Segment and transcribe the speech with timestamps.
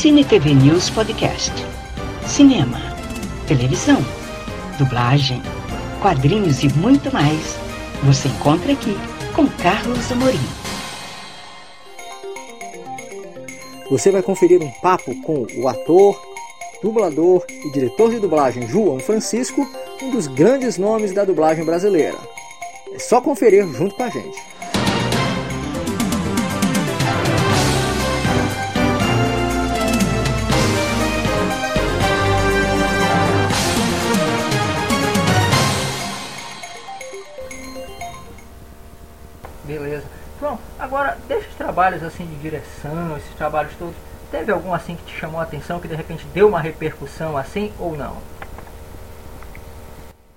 [0.00, 1.52] Cine TV News Podcast.
[2.26, 2.80] Cinema,
[3.46, 3.98] televisão,
[4.78, 5.42] dublagem,
[6.00, 7.58] quadrinhos e muito mais.
[8.04, 8.96] Você encontra aqui
[9.36, 10.40] com Carlos Amorim.
[13.90, 16.18] Você vai conferir um papo com o ator,
[16.82, 19.68] dublador e diretor de dublagem João Francisco,
[20.00, 22.16] um dos grandes nomes da dublagem brasileira.
[22.94, 24.38] É só conferir junto com a gente.
[40.50, 43.94] João, agora, desses trabalhos assim de direção, esses trabalhos todos,
[44.32, 47.72] teve algum assim que te chamou a atenção, que de repente deu uma repercussão assim
[47.78, 48.20] ou não?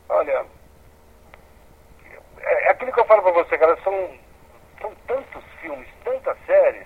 [0.09, 0.45] Olha,
[2.39, 4.09] é, é aquilo que eu falo pra você, cara, são
[5.07, 6.85] tantos filmes, tantas séries.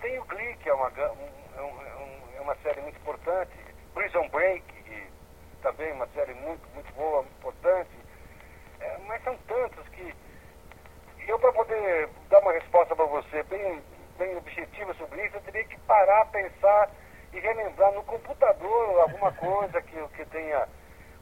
[0.00, 3.50] Tem o Glee, que é uma, um, um, é uma série muito importante.
[3.94, 5.06] Prison Break, que
[5.62, 7.90] também é uma série muito, muito boa, muito importante.
[8.80, 10.14] É, mas são tantos que
[11.28, 13.80] eu, para poder dar uma resposta para você bem,
[14.18, 16.90] bem objetiva sobre isso, eu teria que parar, pensar
[17.32, 20.66] e relembrar no computador alguma coisa que, que tenha.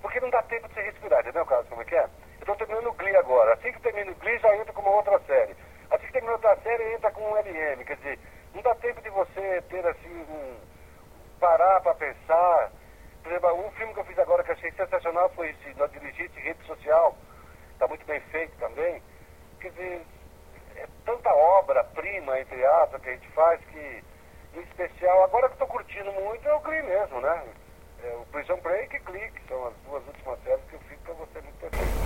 [0.01, 1.69] Porque não dá tempo de você respirar, entendeu, Carlos?
[1.69, 2.05] Como é que é?
[2.05, 3.53] Eu estou terminando o Glee agora.
[3.53, 5.55] Assim que termina o Glee, já entra com uma outra série.
[5.91, 7.85] Assim que termina outra série, entra com um LM.
[7.85, 8.19] Quer dizer,
[8.55, 10.57] não dá tempo de você ter assim, um,
[11.39, 12.73] parar para pensar.
[13.23, 16.41] Por exemplo, um filme que eu fiz agora que achei sensacional foi esse, na Dirigite
[16.41, 17.15] Rede Social.
[17.75, 19.03] Está muito bem feito também
[19.67, 20.07] quer dizer,
[21.07, 24.03] tanta obra-prima, entre aspas, que a gente faz que,
[24.55, 27.43] em especial, agora que estou curtindo muito é o Glee mesmo, né?
[28.05, 30.99] É, o Prison Break e Glee, que são as duas últimas séries que eu fiz
[30.99, 31.97] para você muito perfeito.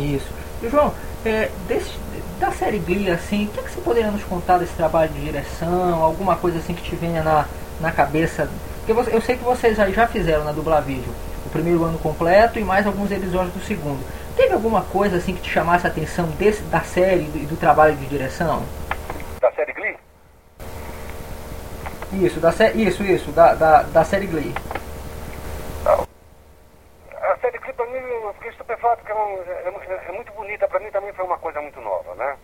[0.00, 0.32] Isso.
[0.62, 1.98] E João, é, desse,
[2.40, 5.20] da série Glee, assim, o que, é que você poderia nos contar desse trabalho de
[5.20, 6.02] direção?
[6.02, 7.46] Alguma coisa assim que te venha na,
[7.80, 8.48] na cabeça?
[8.84, 11.12] Porque eu sei que vocês aí já fizeram na Dublavídeo
[11.46, 14.02] o primeiro ano completo e mais alguns episódios do segundo.
[14.42, 17.56] Teve alguma coisa assim que te chamasse a atenção desse, da série e do, do,
[17.56, 18.64] trabalho de direção?
[19.40, 19.96] Da série Glee?
[22.14, 24.52] Isso, da sé isso, isso, da, da, da série Glee.
[25.84, 26.04] Não.
[27.22, 30.80] A série Glee pra mim, eu fiquei estupefato, porque é, é, é, muito bonita, pra
[30.80, 32.36] mim também foi uma coisa muito nova, né?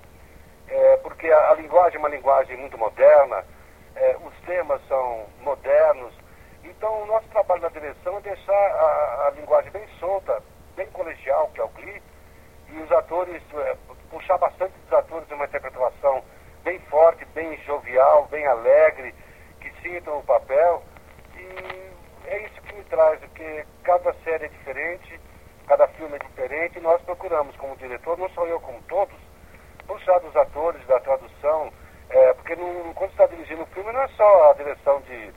[0.68, 3.44] É, porque a, a, linguagem é uma linguagem muito moderna,
[3.96, 6.14] é, os temas são modernos,
[6.62, 10.40] então o nosso trabalho na direção é deixar a, a linguagem bem solta,
[10.78, 12.00] bem colegial, que é o Glee,
[12.70, 13.76] e os atores, é,
[14.10, 16.22] puxar bastante dos atores em uma interpretação
[16.62, 19.12] bem forte, bem jovial, bem alegre,
[19.60, 20.82] que sintam o papel.
[21.34, 22.62] E é isso
[23.26, 25.20] porque cada série é diferente,
[25.66, 29.16] cada filme é diferente, e nós procuramos, como diretor, não só eu, como todos,
[29.86, 31.72] puxar dos atores, da tradução,
[32.10, 35.32] é, porque não, quando está dirigindo um filme não é só a direção de,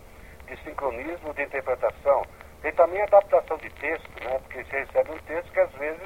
[0.48, 2.24] de sincronismo, de interpretação,
[2.62, 4.40] tem também a adaptação de texto, né?
[4.40, 6.02] Porque você recebe um texto que às vezes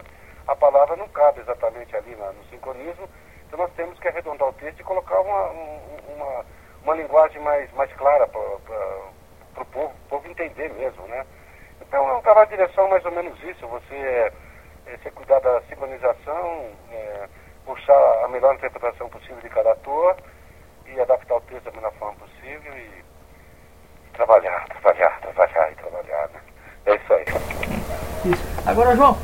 [0.47, 3.09] a palavra não cabe exatamente ali no sincronismo.
[3.46, 6.46] Então nós temos que arredondar o texto e colocar uma, uma,
[6.84, 11.25] uma linguagem mais, mais clara para o povo, povo entender mesmo, né?
[12.25, 13.68] Trabalho de direção mais ou menos isso.
[13.68, 14.31] Você, é,
[14.97, 17.30] você cuidar da sincronização, é,
[17.63, 20.18] puxar a melhor interpretação possível de cada ator
[20.88, 22.90] e adaptar o texto da melhor forma possível e
[24.14, 26.40] trabalhar, trabalhar, trabalhar e trabalhar, né?
[26.88, 27.25] É isso aí.
[28.25, 28.68] Isso.
[28.68, 29.16] Agora, João,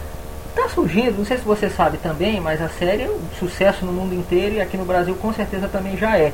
[0.55, 3.91] tá surgindo, não sei se você sabe também, mas a série é um sucesso no
[3.91, 6.31] mundo inteiro e aqui no Brasil com certeza também já é.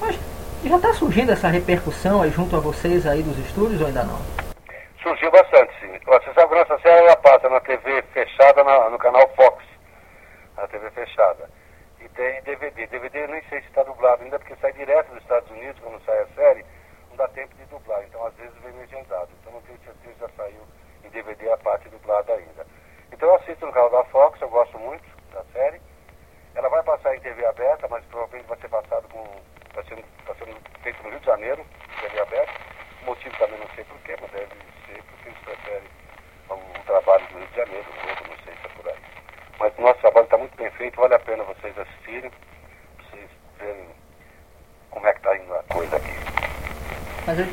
[0.00, 0.18] Mas
[0.64, 4.47] já está surgindo essa repercussão aí junto a vocês aí dos estúdios ou ainda não?
[5.02, 5.98] Surgiu bastante, sim.
[6.04, 9.64] Você sabe que nossa série ela passa na TV fechada na, no canal Fox,
[10.56, 11.48] na TV fechada.
[12.00, 12.86] E tem DVD.
[12.86, 16.04] DVD eu nem sei se está dublado ainda, porque sai direto dos Estados Unidos quando
[16.04, 16.64] sai a série
[17.18, 19.28] dá tempo de dublar, então às vezes vem legendado.
[19.40, 20.62] Então não tenho certeza se já saiu
[21.04, 22.64] em DVD a parte dublada ainda.
[23.12, 25.80] Então eu assisto no canal da Fox, eu gosto muito da série.
[26.54, 29.26] Ela vai passar em TV aberta, mas provavelmente vai ser passado com.
[29.68, 31.66] Está sendo, tá sendo feito no Rio de Janeiro,
[32.00, 32.52] TV aberta.
[33.02, 34.54] O motivo também não sei porquê, mas deve
[34.86, 35.88] ser porque eles preferem
[36.50, 38.98] o trabalho do Rio de Janeiro, todo, não sei se é por aí.
[39.58, 42.30] Mas o nosso trabalho está muito bem feito, vale a pena vocês assistirem,
[42.98, 43.88] vocês verem
[44.90, 46.28] como é que está indo a coisa aqui.
[47.28, 47.46] Mas eu,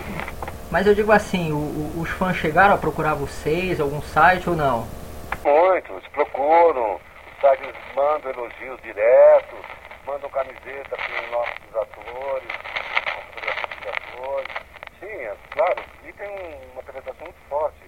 [0.71, 4.55] mas eu digo assim, o, o, os fãs chegaram a procurar vocês, algum site ou
[4.55, 4.87] não?
[5.43, 6.95] Muitos, procuram.
[6.95, 9.55] Os sites mandam elogios direto,
[10.07, 12.47] mandam camiseta para os nossos atores,
[13.35, 14.47] dos atores.
[15.01, 16.29] Sim, é, claro, e tem
[16.71, 17.83] uma apresentação muito forte.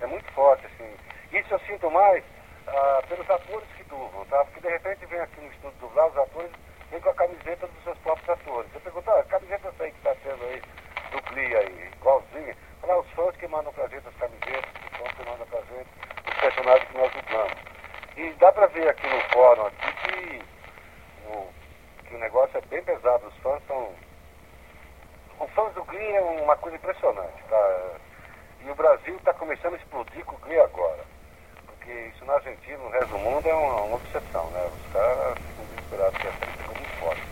[0.00, 0.92] É muito forte, assim.
[1.30, 2.24] Isso eu sinto mais
[2.66, 4.44] ah, pelos atores que dublam, tá?
[4.46, 6.50] Porque de repente vem aqui no estúdio dublar, os atores
[6.90, 8.68] vêm com a camiseta dos seus próprios atores.
[8.74, 10.60] Eu pergunto, ah, a camiseta essa aí que está sendo aí
[11.10, 11.90] do CLI
[18.60, 20.42] para ver aqui no fórum aqui que
[21.28, 21.48] o,
[22.04, 22.18] que o
[22.50, 23.26] negócio é bem pesado.
[23.26, 23.90] Os fãs são.
[25.40, 27.96] Os fãs do Glee é uma coisa impressionante, tá?
[28.64, 31.04] E o Brasil está começando a explodir com o Glee agora.
[31.66, 34.66] Porque isso na Argentina, no resto do mundo, é uma, uma obsessão, né?
[34.66, 37.22] Os caras ficam desesperados ficou muito forte.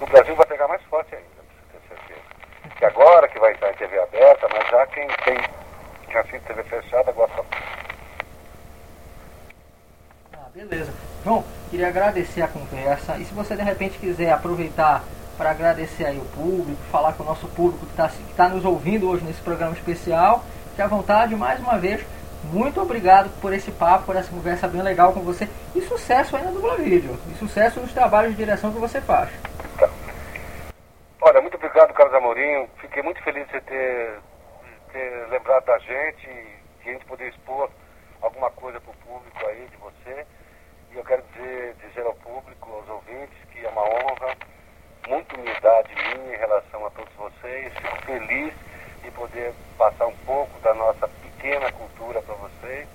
[0.00, 2.76] No Brasil vai pegar mais forte ainda, pra você ter certeza.
[2.78, 5.36] Que agora que vai estar em TV aberta, mas já quem tem
[6.16, 7.56] assiste TV fechada gosta muito.
[10.32, 10.94] Ah, beleza.
[11.22, 11.44] João,
[11.76, 13.18] queria agradecer a conversa.
[13.18, 15.04] E se você de repente quiser aproveitar
[15.36, 19.06] para agradecer aí o público, falar com o nosso público que está tá nos ouvindo
[19.06, 22.02] hoje nesse programa especial, fique à vontade mais uma vez.
[22.44, 25.46] Muito obrigado por esse papo, por essa conversa bem legal com você.
[25.74, 27.18] E sucesso aí na dubla vídeo.
[27.30, 29.28] E sucesso nos trabalhos de direção que você faz.
[31.20, 32.68] Olha, muito obrigado, Carlos Amorim.
[32.80, 34.18] Fiquei muito feliz de ter,
[34.92, 36.26] ter lembrado da gente
[36.86, 37.68] e a gente poder expor
[38.22, 40.26] alguma coisa para o público aí de você.
[40.96, 44.34] E eu quero dizer, dizer ao público, aos ouvintes, que é uma honra,
[45.06, 47.70] muita humildade minha em relação a todos vocês.
[47.74, 48.54] Fico feliz
[49.02, 49.52] de poder
[49.86, 52.88] passar um pouco da nossa pequena cultura para vocês.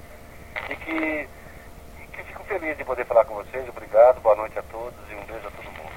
[0.70, 3.68] E que, e que fico feliz de poder falar com vocês.
[3.70, 5.92] Obrigado, boa noite a todos e um beijo a todo mundo.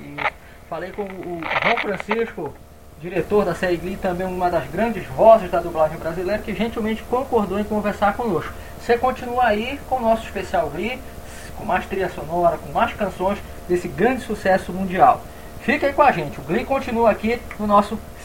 [0.00, 2.54] E falei com o João Francisco,
[3.00, 7.58] diretor da série Glee, também uma das grandes vozes da dublagem brasileira, que gentilmente concordou
[7.58, 8.52] em conversar conosco.
[8.80, 11.00] Você continua aí com o nosso especial Glee,
[11.56, 15.20] com mais trilha sonora, com mais canções desse grande sucesso mundial.
[15.62, 17.98] Fique aí com a gente, o Glee continua aqui no nosso